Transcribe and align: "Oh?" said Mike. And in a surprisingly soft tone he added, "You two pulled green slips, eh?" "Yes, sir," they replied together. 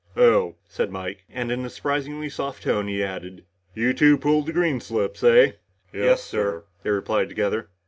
"Oh?" 0.17 0.55
said 0.67 0.89
Mike. 0.89 1.25
And 1.29 1.51
in 1.51 1.63
a 1.63 1.69
surprisingly 1.69 2.27
soft 2.27 2.63
tone 2.63 2.87
he 2.87 3.03
added, 3.03 3.45
"You 3.75 3.93
two 3.93 4.17
pulled 4.17 4.51
green 4.51 4.79
slips, 4.79 5.23
eh?" 5.23 5.51
"Yes, 5.93 6.23
sir," 6.23 6.63
they 6.81 6.89
replied 6.89 7.29
together. 7.29 7.69